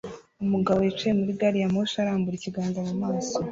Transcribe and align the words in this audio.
Umugabo 0.43 0.79
yicaye 0.81 1.13
muri 1.19 1.31
gari 1.39 1.57
ya 1.61 1.69
moshi 1.73 1.95
arambura 2.01 2.35
ikiganza 2.37 2.79
mu 2.87 2.95
maso 3.01 3.37